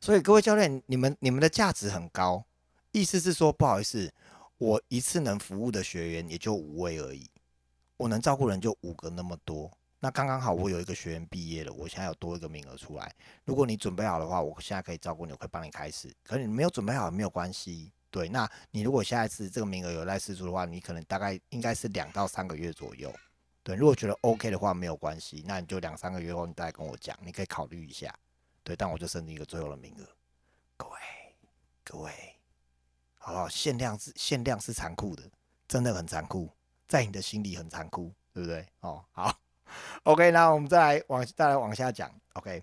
[0.00, 2.44] 所以各位教练，你们你们的价值很高，
[2.92, 4.12] 意思是说，不好意思，
[4.56, 7.28] 我一次能服务的学员也就五位而已，
[7.98, 9.70] 我能照顾人就五个那么多。
[10.02, 13.14] 那刚刚好，我有一个学员毕业了，我现在有多一个名额出来。
[13.44, 16.10] 如果你准备好的话，我现在可以照顾你，我可以帮你开始。
[16.24, 18.26] 可是你没有准备好没有关系，对。
[18.30, 23.14] 那你如果下一次这个名额有赖试出的话，你可能大概应该是两到三个月左右，
[23.62, 23.76] 对。
[23.76, 28.10] 如果觉得 OK 的话，没有关系，那你就两三个月后你再跟我讲，你可以考虑一下，
[28.62, 28.74] 对。
[28.74, 30.08] 但我就剩一个最后的名额，
[30.78, 30.96] 各位，
[31.84, 32.10] 各位，
[33.18, 33.46] 好不好？
[33.50, 35.30] 限量是限量是残酷的，
[35.68, 36.50] 真的很残酷，
[36.88, 38.66] 在你的心里很残酷，对不对？
[38.80, 39.38] 哦，好。
[40.04, 42.10] OK，那我们再来往再来往下讲。
[42.34, 42.62] OK，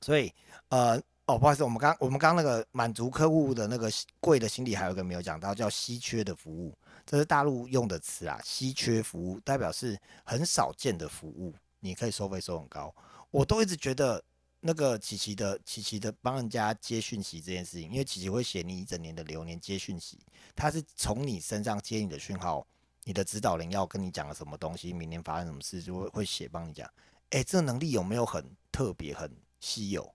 [0.00, 0.32] 所以
[0.68, 6.72] 呃哦，不好意思，我们刚我们刚那个满足客户的那个贵的心理，还有一个没有讲到，叫稀缺的服务，
[7.04, 8.38] 这是大陆用的词啊。
[8.44, 12.94] 稀缺服务代表是很少见的服务，你可以收费收很高。
[13.32, 14.22] 我都一直觉得
[14.60, 20.20] 那个琪琪的琪琪的帮人家接讯息这件事情，因为琪琪会写你一整年的流年接讯息，
[20.54, 22.64] 他是从你身上接你的讯号。
[23.06, 26.90] 你的指导灵要跟你讲了什么东西，明年发生什么事就会会写帮你讲。
[27.30, 30.12] 哎，这能力有没有很特别、很稀有？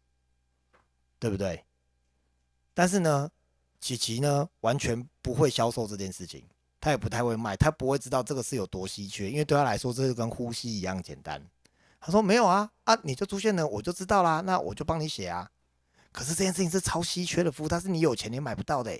[1.17, 1.63] 对不对？
[2.73, 3.31] 但是呢，
[3.79, 6.45] 琪琪呢完全不会销售这件事情，
[6.81, 11.41] 他也不太会卖，他不会知道这个是有多稀缺，因为对他来说这是跟呼吸一样简单。
[12.01, 15.49] 他说没有啊啊，你就出现了，我就知道啦，那我就帮你写啊。
[16.11, 18.99] 可是这件事情是超稀缺的服务，它是你有钱你买不到的。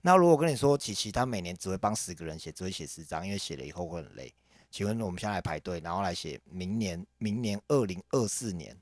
[0.00, 4.32] 那如果跟你说，琪琪他每年只会帮十个人写，只会写十张，因为写了以后会很累。
[4.70, 8.76] 请问我们现在来排队，然后来写明年，明年二零二四年，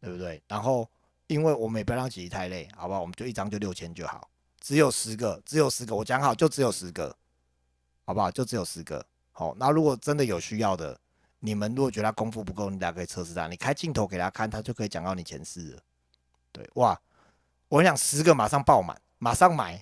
[0.00, 0.42] 对不对？
[0.48, 0.88] 然后
[1.26, 3.00] 因为我们也不要让琪琪太累，好不好？
[3.00, 4.28] 我们就一张就六千就好，
[4.60, 7.16] 只有十个，只有十个，我讲好就只有十个，
[8.04, 8.30] 好不好？
[8.30, 9.06] 就只有十个。
[9.32, 10.98] 好，那如果真的有需要的，
[11.38, 15.82] 你们如果觉得他功夫不够，你俩可以测试他，你开镜头给他看，他就可以讲到你前世了。
[16.50, 16.98] 对，哇，
[17.68, 19.80] 我讲十个马上爆满，马上买。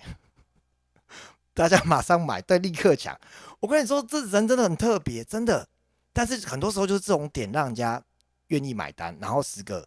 [1.55, 3.19] 大家马上买，对，立刻抢。
[3.61, 5.67] 我跟你说，这人真的很特别，真的。
[6.13, 8.03] 但是很多时候就是这种点让人家
[8.49, 9.87] 愿意买单，然后十个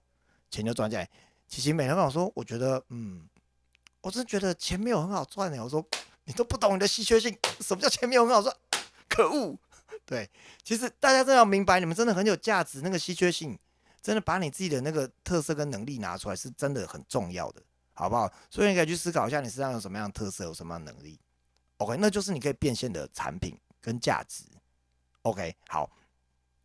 [0.50, 1.08] 钱就赚进来。
[1.48, 3.28] 其实每天跟我说，我觉得，嗯，
[4.02, 5.64] 我真觉得钱没有很好赚的。
[5.64, 5.86] 我说，
[6.26, 8.56] 你都不懂你的稀缺性，什么叫钱没有很好赚？
[9.08, 9.58] 可恶！
[10.06, 10.30] 对，
[10.64, 12.82] 其实大家真的要明白，你们真的很有价值。
[12.82, 13.58] 那个稀缺性，
[14.02, 17.62] 真的把你自己的那个特色跟能力拿出来，是真的很重要的，
[17.94, 18.32] 好不好？
[18.50, 21.20] 所以你可以去思考一下，你身上有什么样的特色，有什么样的能力。
[21.78, 24.44] OK，那就是你可以变现的产品跟价值。
[25.22, 25.90] OK，好，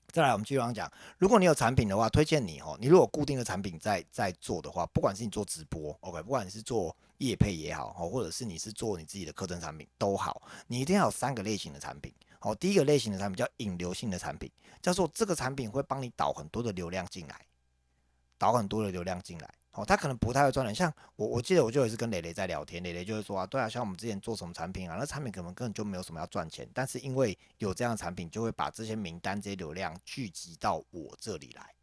[0.08, 0.90] 再来我们继续往讲。
[1.18, 2.78] 如果你有产品的话，推荐你哦。
[2.80, 12.12] 你如果固定的产品在在做的话，不管是你做直播，OK，不管你是做业配也好，哦，或者是你是做你自己的课程产品都好，你一定要有三个类型的产品。
[12.38, 17.46] 好，第一个类型的产品叫引流性的产品，叫做这个产品会帮你导很多的流量进来，
[18.38, 19.54] 导很多的流量进来。
[19.72, 20.74] 哦，他可能不太会赚钱。
[20.74, 31.74] 像我，我记得我就也是跟蕾蕾在聊天，蕾蕾就会说啊，对啊，像我们之前做什么产品啊，那产品可能根本就没有什么要赚钱，但是因为有这样的产品，就会把这些名单、这些流量聚集到我这里来。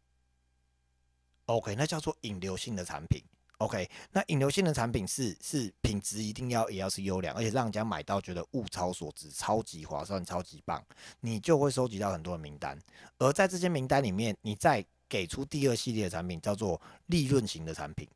[1.46, 3.20] OK，那叫做引流性的产品。
[3.58, 10.82] OK，那引流性的产品是是品质一定要也要是优良，而且让人家买到觉得物超所值，超级划算，超级棒，
[11.20, 12.78] 你就会收集到很多的名单。
[13.18, 18.08] 而在这些名单里面，你在给出第二系列的产品，叫做利润型的产品。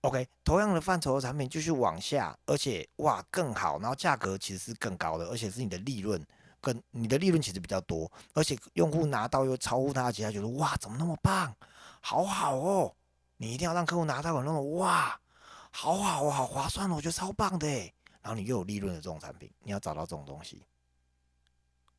[0.00, 6.20] OK，同样的范畴的产品继续往下，而且哇更好，然后价格其实是更高的，而且是你的利润
[6.60, 11.54] 跟你的利润其实比较多，而且用户拿到又超乎他的期待，觉得哇怎么那么棒，
[12.00, 12.92] 好好哦。
[13.36, 15.20] 你一定要让客户拿到那种哇，
[15.70, 17.66] 好好哦，好划算哦，我觉得超棒的。
[18.22, 20.64] 然后你又有利润的这种产品，你要找到这种东西。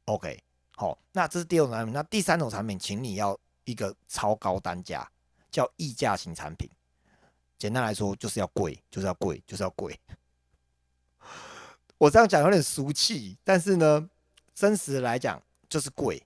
[0.06, 0.41] OK，
[0.76, 1.93] 好，那这是第二种产品。
[1.93, 5.10] 那第三种产品，请你要一个超高单价，
[5.52, 6.69] 叫溢价型产品。
[7.58, 9.99] 简单来说，就是要贵，就是要贵，就是要贵。
[11.97, 14.10] 我这样讲有点俗气，但是呢，
[14.54, 16.21] 真实来讲就是贵。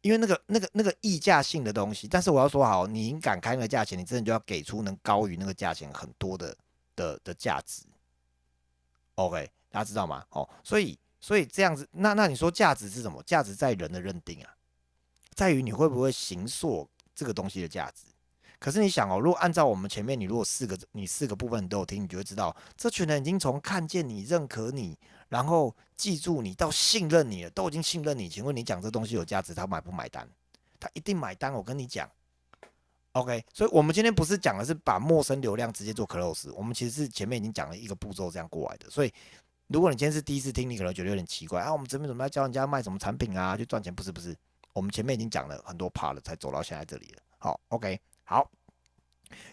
[0.00, 6.56] 因为那个、那个、那个溢价性的东西，但是我要说好，你敢开那个价钱，你真的就要给出能高于那个价钱很多的
[6.96, 7.84] 的的价值。
[9.14, 10.26] OK，大家知道吗？
[10.30, 13.22] 哦，所以所以这样子，那那你说价值是什么？
[13.22, 14.52] 价值在人的认定啊，
[15.34, 18.06] 在于你会不会行塑这个东西的价值。
[18.58, 24.96] 可是你想哦，如果按照我们前面，你如果四个你四个部分都有听，你就会知道，这群人已经从看见你、认可你，
[25.28, 28.28] 然后记住你到信任你了，都已经信任你。
[28.28, 30.28] 请问你讲这东西有价值，他买不买单？
[30.78, 31.52] 他一定买单。
[31.52, 32.08] 我跟你讲
[33.12, 33.44] ，OK。
[33.52, 38.88] 所以我们今天不是讲的是把陌生流量直接做 close，我们其实是前面已经讲了一个步骤这样过来的。
[38.88, 39.12] 所以
[39.66, 43.92] 如果你今天是第一次听，你可能觉得有点奇怪啊，我们这边怎么要教人家卖什么产品啊，去赚钱？
[43.92, 44.36] 不是不是，
[44.72, 47.22] 我们前面已经讲了很多 part 了，才走到现在这里了。
[47.38, 48.00] 好，OK。
[48.24, 48.50] 好，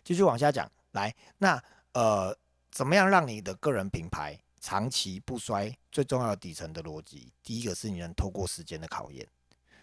[0.03, 0.71] 继续往下讲。
[0.91, 1.61] 来，那
[1.93, 2.35] 呃，
[2.71, 5.75] 怎么样让你的个人品牌长期不衰？
[5.91, 9.27] 最重要的底层的逻辑，第一个是你能透过时间的考验，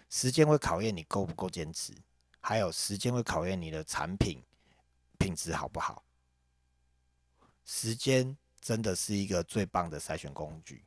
[0.09, 1.93] 时间会考验你够不够坚持，
[2.41, 4.43] 还有时间会考验你的产品
[5.19, 6.03] 品质好不好。
[7.65, 10.85] 时间真的是一个最棒的筛选工具，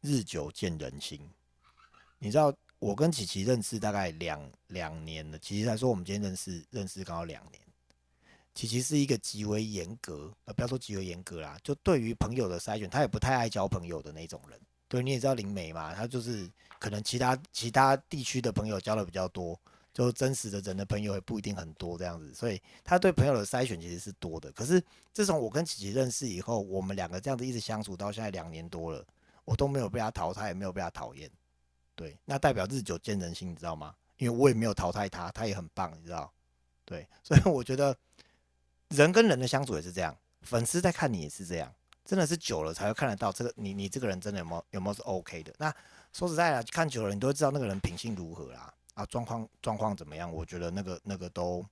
[0.00, 1.28] 日久见人心。
[2.18, 2.52] 你知道？
[2.78, 7.60] 我跟琪琪认识大概两两年了，琪琪来说我们今天认识认识刚好两年。
[8.54, 14.58] 琪琪是一个极为严格，呃，不要说极为严格啦，就对于朋友的筛选，他也不太爱交朋友的那种人。
[14.88, 19.58] 对，你也知道林美嘛，他就是可能其他其他地区的朋友交的比较多，
[19.92, 24.50] 就真实的人的朋友也不一定很多这样子，所以他对朋友的筛选其实是多的。
[24.52, 29.04] 可是自从我跟琪琪认识以后，我们两个这样子一直相处到现在两年多了，
[29.44, 31.30] 我都没有被他淘汰，也没有被他讨厌。
[31.96, 33.94] 对，那代表日久见人心，你知道吗？
[34.18, 36.30] 因为我也没有淘汰他，他也很棒，你知道？
[36.84, 37.96] 对， 所以我觉得
[38.90, 45.54] 人跟人的相处也是这样，粉丝在看你也是这样，真的是久了才会看得到这个你你这个人真的有没有有没有是 OK 的？
[45.58, 45.74] 那
[46.12, 50.30] 说实在的，看久了你都会知道那个人品性如何啦，啊，状况状况怎么样？
[50.30, 51.64] 我觉得那个那个都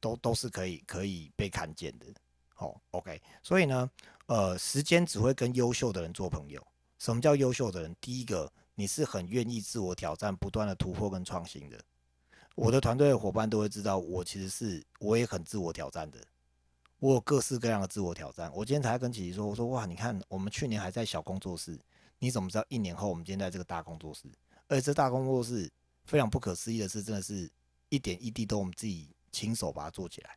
[0.00, 2.06] 都都是可以可以被看见的。
[2.54, 3.88] 好，OK，所以呢，
[4.26, 6.64] 呃，时间只会跟优秀的人做朋友。
[6.98, 7.94] 什么叫优秀的人？
[8.00, 8.52] 第一个。
[8.74, 11.78] 你是很愿意自我挑战、不断的突破跟创新的。
[12.54, 16.18] 我的团队的伙伴都会知道，我其实是我也很自我挑战的。
[17.00, 18.50] 我有各式各样的自我挑战。
[18.54, 21.78] 我今天才跟琪琪说，我说哇，你看我们去年还在小工作室，
[22.18, 24.28] 你怎么知道一年后我们今天在这个大工作室？
[24.68, 25.70] 而且这大工作室
[26.04, 27.50] 非常不可思议的是，真的是
[27.88, 30.30] 一点一滴都我们自己亲手把它做起来。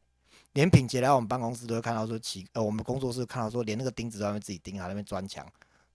[0.53, 5.47] 连品杰来我们办公室都会看到说，奇呃，我们工作室看到说，连那个钉子都要自己钉，还在那边钻墙。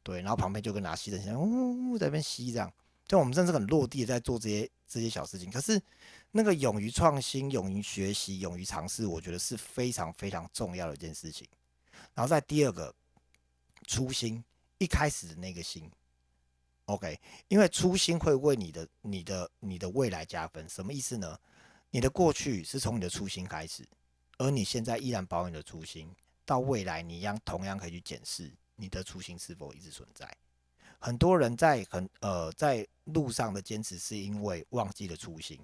[0.02, 2.72] 对，然后旁边就跟拿吸尘器，呜呜在那边吸这样，
[3.06, 5.50] 就我们真的是很落地在做这些这些小事情。
[5.50, 5.80] 可是
[6.32, 11.46] 那个勇于创新、勇于学习、勇于尝试，我觉得是非常非常重要的一件事情。
[12.14, 12.94] 然后在第二个
[13.86, 14.42] 初心，
[14.78, 15.88] 一开始的那个心
[16.86, 20.68] ，OK，因为初心会为你的、你的、你的未来加分。
[20.68, 21.38] 什么意思呢？
[21.90, 23.86] 你的过去是从你的初心开始，
[24.38, 26.10] 而你现在依然保有你的初心，
[26.44, 28.50] 到未来你一样同样可以去检视。
[28.76, 30.28] 你的初心是否一直存在？
[30.98, 35.61] 很多人在很呃在路上的坚持，是因为忘记了初心，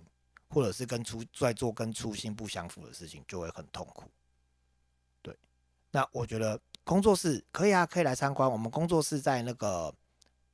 [0.48, 4.10] 或者是跟初在做跟初心不相符的事情，就会很痛苦。
[5.22, 5.38] 对，
[5.92, 8.50] 那我觉得工作室可以啊，可以来参观。
[8.50, 9.94] 我们工作室在那个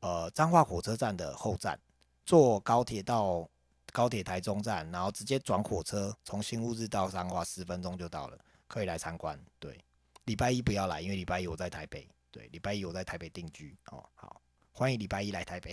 [0.01, 1.81] 呃彰化火车站的后站，
[2.26, 3.49] 坐高铁到
[3.91, 9.43] 高铁台中站，然后直接转火车从新屋子到彰化，十分钟就到了，可以来参观。
[9.59, 9.83] 对，
[10.24, 12.07] 礼拜一不要来，因为礼拜一我在台北。
[12.35, 14.05] 对，礼拜一我在台北定居哦。
[14.16, 15.72] 好，欢迎礼拜一来台北。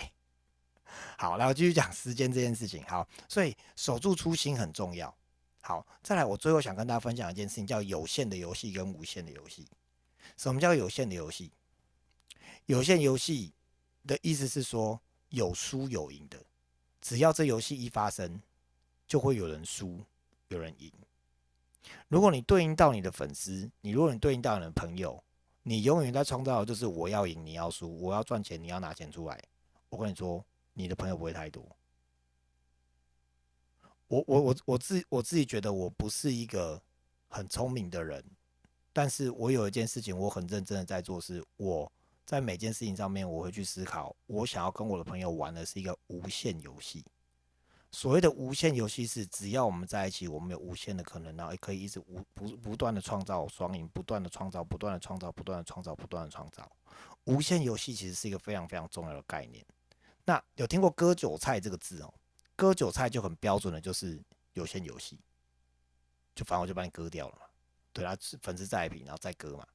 [1.18, 2.84] 好，然后继续讲时间这件事情。
[2.84, 5.12] 好，所以守住初心很重要。
[5.64, 9.68] 好，再来，我最后想跟大家分享一件事情，叫有限的游戏跟无限的游戏。
[10.38, 11.52] 什么叫有限的游戏？
[12.68, 13.52] 有限游戏
[14.06, 16.46] 的意思是说有输有赢的，
[17.02, 18.40] 只要这游戏一发生，
[19.08, 20.00] 就会有人输，
[20.50, 20.94] 有人赢。
[22.08, 25.24] 如果你对应到你的粉丝，你如果你对应到你的朋友，
[25.64, 29.40] 你永远在创造的就是我要赢，你要输，我要赚钱，你要拿钱出来。
[29.90, 30.44] 我跟你说，
[30.74, 31.64] 你的朋友不会太多。
[34.08, 36.82] 我我我我自我自己觉得我不是一个
[37.28, 38.24] 很聪明的人，
[38.92, 41.92] 但是我有一件事情我很认真的在做，是我
[42.26, 47.06] 在每件事情上面我会去思考，我想要跟我的朋友玩的是一个无限游戏。
[47.92, 56.70] 所谓的无限游戏是，只要我们在一起，我们有无限的可能，然后也可以一直无不不断的创造双赢，不断的创造，不断的创造，不断的创造，不断的创造。
[57.26, 59.66] 无限游戏其实是一个非常非常重要的概念。
[60.24, 62.14] 那有听过割韭菜这个字哦？
[62.56, 64.22] 割韭菜就很标准的，就是
[64.54, 65.20] 有限游戏，
[66.34, 67.46] 就反正我就把你割掉了嘛，
[67.92, 69.68] 对啊，粉丝再平，然后再割嘛，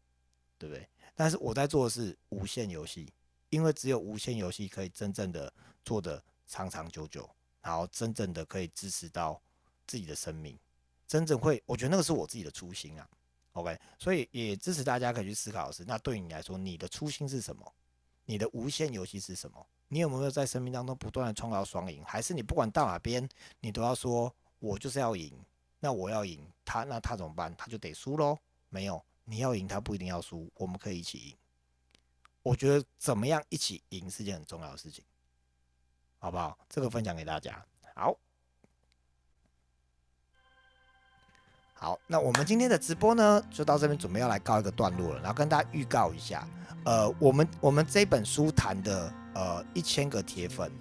[0.57, 0.89] 对不对？
[1.14, 3.12] 但是我在做的是无限游戏，
[3.51, 5.53] 因为只有无限游戏可以真正的
[5.85, 7.29] 做的长长久久，
[7.67, 9.43] 然后真正的可以支持到
[9.89, 10.57] 自己的生命，
[11.05, 13.11] 真正会，我觉得那个是我自己的初心啊。
[13.55, 17.75] OK，所以也支持大家可以去思考的是，那对你来说，你的初心是什么？
[18.25, 19.67] 你的无限游戏是什么？
[19.89, 22.05] 你有没有在生命当中不断的创造双赢？
[22.05, 25.37] 还是你不管到哪边，你都要说我就是要赢？
[25.81, 27.53] 那我要赢他，那他怎么办？
[27.57, 28.39] 他就得输喽？
[28.69, 31.37] 没有，你要赢他不一定要输，我们可以一起赢。
[32.43, 35.05] 我觉得怎么样一起赢是件很重要的事情，
[36.27, 36.59] 好不好？
[36.68, 37.64] 这个分享给大家。
[37.95, 38.18] 好，
[41.72, 46.45] 好，那我们今天的直播呢，就到这边准备要来告一个段落了，然后跟大家预告一下，
[46.85, 49.12] 呃，我们我们这本书谈的。
[49.37, 50.72] 呃，一千个铁粉，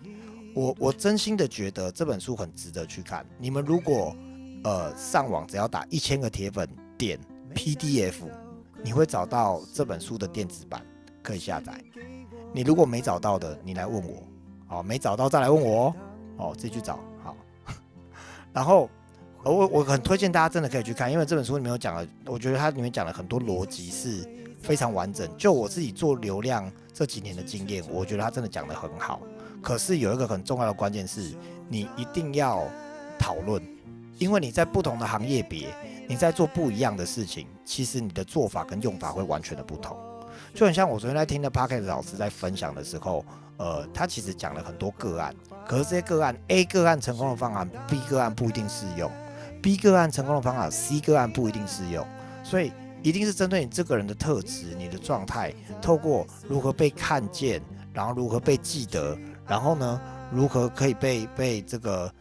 [0.56, 3.26] 我我真心的觉得这本书很值得去看。
[3.38, 4.16] 你们如果
[4.64, 6.66] 呃上网，只要打一千个铁粉
[6.98, 7.20] 点
[7.54, 8.32] PDF，
[8.82, 10.84] 你会找到这本书的电子版
[11.22, 11.84] 可以下载。
[12.54, 14.24] 你如果没找到的，你来问我，
[14.68, 15.86] 哦，没找到再来问我
[16.38, 17.36] 哦，哦，自己去找好。
[18.53, 18.89] 然后
[19.43, 24.28] 我我很推荐大家真的可以去看，因为这本书里面有讲了，我觉得它里面讲了很多逻辑是
[24.61, 25.30] 非常完整。
[25.38, 26.72] 就我自己做流量。
[26.97, 29.20] 这几年的经验，我觉得他真的讲得很好。
[29.61, 31.36] 可是有一个很重要的关键是，
[31.68, 32.63] 你一定要
[33.20, 33.61] 讨论，
[34.18, 35.76] 因为你在不同的行业别，
[36.07, 39.97] 你在做不一样的事情，其实你的做法跟用法会完全的不同。
[40.54, 43.26] 就很像我昨天在听的 p a r k e t 老师在分享的时候，
[43.58, 45.36] 呃，他其实讲了很多个案，
[45.68, 49.12] 可是这些个案 A 个案成功的方案，B 个案不一定适用
[49.62, 52.06] ；B 个案成功的方法，C 个案不一定适用。
[52.44, 52.72] 所以。
[53.04, 57.62] 一定是针对你这个人的特质、你的状态，透过如何被看见，
[57.94, 59.16] 然后如何被记得，
[59.46, 62.12] 然后呢，如何可以被被这个，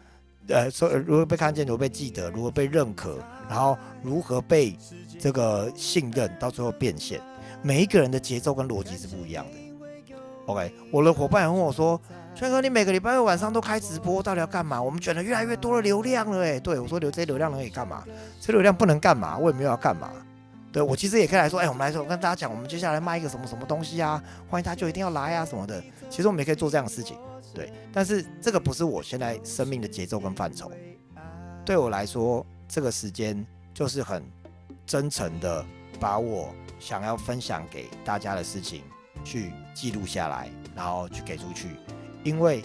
[0.48, 3.16] 呃，说如何被看见，如何被记得，如何被认可，
[3.48, 4.76] 然后如何被
[5.18, 7.18] 这个信任，到最后变现。
[7.64, 10.16] 每一个人的节奏跟逻辑是不一样的。
[10.44, 11.98] OK，我的伙伴也问我说
[12.36, 14.80] ：“轩哥，你每个礼拜六晚上都开直播，到底要干嘛？
[14.82, 18.04] 我们卷了越来越多的流量了。”哎，对我说：“留这些流量能以干嘛？
[18.38, 19.38] 这流量不能干嘛？
[19.38, 20.10] 我也没有要干嘛。”
[20.70, 25.82] 对我其实也可以来说，哎，我们来说，我跟大家讲，我们接下来卖一个什么什么东西啊，欢迎大家就一定要来啊什么的。
[26.10, 27.16] 其实我们也可以做这样的事情，
[27.54, 27.72] 对。
[27.92, 30.70] 但是这个不是我现在生命的节奏跟范畴。
[31.64, 34.22] 对我来说，这个时间就是很
[34.84, 35.64] 真诚的
[35.98, 36.52] 把我
[36.84, 38.82] 想要分享给大家的事情
[39.24, 41.68] 去记录下来，然后去给出去。
[42.22, 42.62] 因为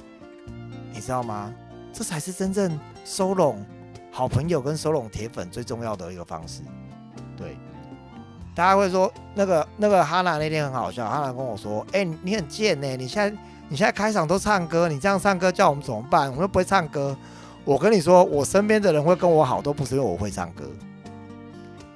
[0.92, 1.54] 你知道吗？
[1.94, 3.66] 这才是真正收拢
[4.12, 6.62] 好朋友跟收拢铁粉最重要的一个方式，
[7.38, 7.58] 对。
[8.54, 13.40] 大家会说那个那个哈娜那天很好笑，哈娜跟我说：“哎，你很贱呢，你现在
[13.70, 16.28] 你现在开场都唱歌，你这样唱歌叫我们怎么办？
[16.28, 17.16] 我们又不会唱歌。”
[17.64, 20.64] 我跟你说，我身边的人会跟我好，都不是因为我会唱歌，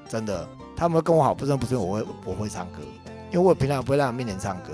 [0.07, 0.47] 真的，
[0.83, 2.79] 他们跟我好，不是不是我会我会唱歌，
[3.31, 4.73] 因为我平常不会在他面前唱歌。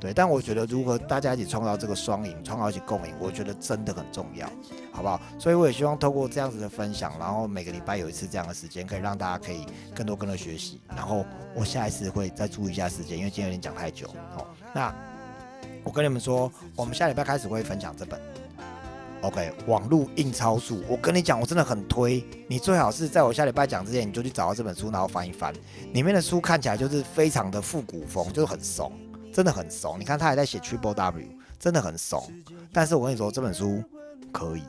[0.00, 4.48] 对，但我觉得如何大家一起创造这个双赢，创造一起共赢，我觉得真的很重要，
[4.92, 5.20] 好不好？
[5.38, 10.80] 所以我也希望透过这样子的分享，然后每个礼拜有一次这样的时间，可以让大家可以更多更多学习。
[10.88, 11.24] 然后
[11.54, 14.08] 我下一次会再注意一下时间，因为今天有点讲太久。
[14.36, 14.44] 哦，
[14.74, 14.92] 那
[15.84, 18.20] 我跟你们说，我们下礼拜开始会分享这本
[19.24, 20.82] ，OK，网络印钞术。
[20.88, 25.52] 我跟你讲，我真的很推，你最好是在我下礼拜讲之前，你就去找到这本书，然后翻一翻，
[25.92, 28.92] 里面的书看起来就是非常的复古风，就是很怂。
[29.32, 31.26] 真的很怂，你看他还在写 Triple W，
[31.58, 32.30] 真的很怂。
[32.72, 33.82] 但是我跟你说，这本书
[34.30, 34.62] 可以，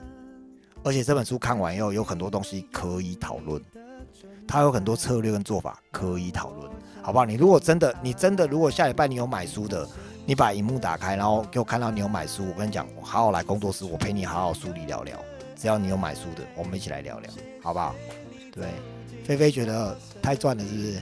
[0.84, 3.62] 而且这本书看完以后有很多东西可以讨论，
[4.47, 6.72] 它有很多策略跟做法可以讨论，
[7.03, 7.26] 好不好？
[7.26, 9.88] 你如果真的，你真的如果下礼拜你有买书的，
[10.26, 15.17] 你把荧幕打开，然后给我看到你有买书，我跟你讲，我好好来工作室，我陪你好好梳理聊聊。
[15.55, 17.95] 只要你有买书的，我们一起来聊聊，好不好？
[18.51, 18.67] 对，
[19.23, 21.01] 菲菲觉得太赚了，是不是？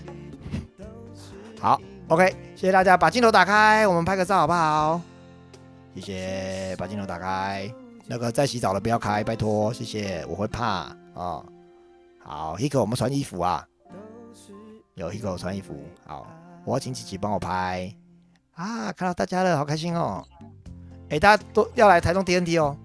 [1.60, 1.80] 好。
[2.10, 5.00] OK，谢谢大家，把镜头打开，我们拍个照好不好？
[5.96, 7.74] 谢谢，把镜头打开。
[8.06, 10.66] 那个在洗澡的不要开，拜托，谢谢，我会怕
[11.16, 11.44] 啊。
[12.26, 13.66] 好，Hiko，我们穿衣服啊，
[14.96, 15.74] 有 Hiko 穿衣服，
[16.06, 16.28] 好，
[16.66, 17.90] 我要请琪琪帮我拍
[18.56, 20.24] 啊，看到大家了，好开心哦。
[21.10, 22.78] 哎，大家都要来台中 TNT 哦，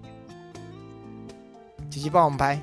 [1.89, 2.59] 姐姐帮我们拍。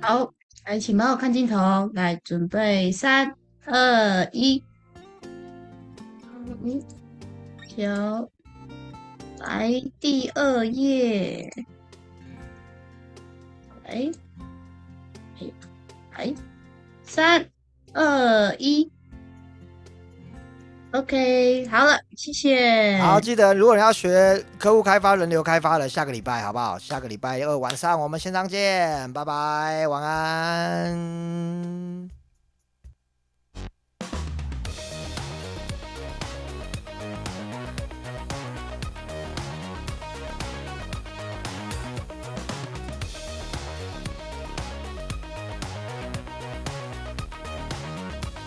[0.00, 0.32] 好，
[0.66, 3.34] 来，请帮我看镜头，来，准备三
[3.64, 4.62] 二一，
[5.22, 6.82] 嗯，
[7.68, 8.28] 调，
[9.38, 11.50] 来第二页，
[13.84, 14.10] 来，
[15.40, 15.52] 哎，
[16.16, 16.34] 来，
[17.02, 17.46] 三
[17.94, 18.93] 二一。
[20.94, 22.96] OK，好了，谢谢。
[22.98, 26.78] 好，记得如果你要学客户开发、轮流开发的，下个礼拜好不好？
[26.78, 30.94] 下个礼拜二晚上我们线上见，拜拜，晚安。